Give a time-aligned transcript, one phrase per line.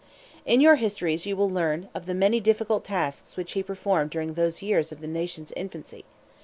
[0.47, 4.33] In your histories you will learn of the many difficult tasks which he performed during
[4.33, 6.05] those years of the nation's infancy.